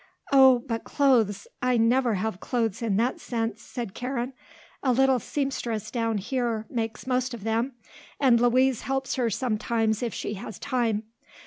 "Oh, 0.31 0.57
but 0.67 0.83
clothes. 0.83 1.45
I 1.61 1.77
never 1.77 2.15
have 2.15 2.39
clothes 2.39 2.81
in 2.81 2.97
that 2.97 3.19
sense," 3.19 3.61
said 3.61 3.93
Karen. 3.93 4.33
"A 4.81 4.91
little 4.91 5.19
seamstress 5.19 5.91
down 5.91 6.17
here 6.17 6.65
makes 6.71 7.05
most 7.05 7.35
of 7.35 7.43
them 7.43 7.73
and 8.19 8.39
Louise 8.41 8.81
helps 8.81 9.13
her 9.13 9.29
sometimes 9.29 10.01
if 10.01 10.11
she 10.11 10.33
has 10.33 10.57
time. 10.57 11.03